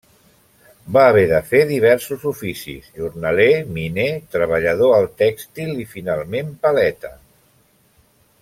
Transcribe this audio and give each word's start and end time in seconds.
Va 0.95 1.01
haver 1.09 1.25
de 1.31 1.41
fer 1.49 1.59
diversos 1.71 2.25
oficis: 2.31 2.87
jornaler, 3.01 3.49
miner, 3.77 4.09
treballador 4.37 4.97
al 4.97 5.07
tèxtil 5.23 5.79
i 5.87 5.89
finalment 5.97 6.53
paleta. 6.65 7.17